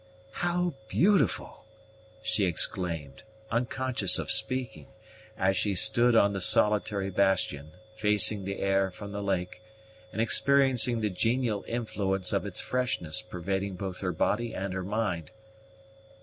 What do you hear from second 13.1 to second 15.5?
pervading both her body and her mind.